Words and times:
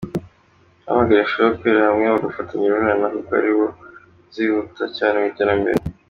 Yahamagariye 0.83 1.21
Afrika 1.25 1.53
gukorera 1.53 1.85
hamwe 1.89 2.07
bagafatana 2.13 2.63
urunana 2.65 3.05
kuko 3.13 3.31
ari 3.39 3.51
bwo 3.55 3.67
bazihuta 3.67 4.83
cyane 4.97 5.15
mu 5.21 5.27
iterambere. 5.33 5.79